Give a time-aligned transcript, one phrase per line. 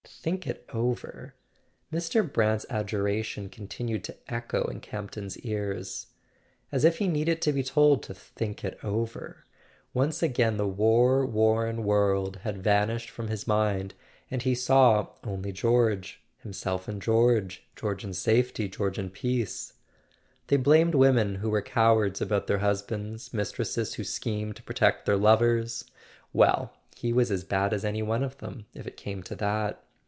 [0.23, 1.33] "Think it over!"
[1.91, 2.31] Mr.
[2.31, 6.07] Brant's adjuration continued to echo in Camp ton's ears.
[6.71, 9.45] As if he needed to be told to think it over!
[9.95, 13.95] Once again the war worn world had vanished from his mind,
[14.29, 19.73] and he saw only George, him¬ self and George, George and safety, George and peace.
[20.47, 25.17] They blamed women who were cowards about their husbands, mistresses who schemed to protect their
[25.17, 25.83] lovers!
[26.31, 29.83] Well—he was as bad as any one of them, if it came to that.